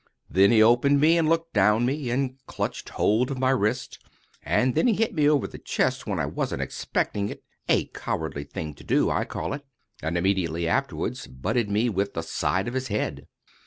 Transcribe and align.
Then 0.31 0.49
he 0.49 0.63
opened 0.63 0.99
me 0.99 1.15
and 1.15 1.29
looked 1.29 1.53
down 1.53 1.85
me, 1.85 2.09
and 2.09 2.43
clutched 2.47 2.89
hold 2.89 3.29
of 3.29 3.37
my 3.37 3.51
wrist, 3.51 3.99
and 4.41 4.73
then 4.73 4.87
he 4.87 4.95
hit 4.95 5.13
me 5.13 5.29
over 5.29 5.45
the 5.45 5.59
chest 5.59 6.07
when 6.07 6.17
I 6.17 6.25
wasn't 6.25 6.63
expecting 6.63 7.29
it—a 7.29 7.85
cowardly 7.93 8.45
thing 8.45 8.73
to 8.73 8.83
do, 8.83 9.11
I 9.11 9.25
call 9.25 9.53
it—and 9.53 10.17
immediately 10.17 10.67
afterwards 10.67 11.27
butted 11.27 11.69
me 11.69 11.87
with 11.87 12.15
the 12.15 12.23
side 12.23 12.67
of 12.67 12.73
his 12.73 12.87
head. 12.87 13.27